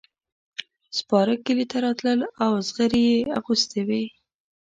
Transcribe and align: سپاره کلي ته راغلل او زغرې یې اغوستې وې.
سپاره 0.97 1.33
کلي 1.45 1.65
ته 1.71 1.77
راغلل 1.85 2.19
او 2.43 2.51
زغرې 2.67 3.01
یې 3.11 3.17
اغوستې 3.39 3.81
وې. 3.87 4.03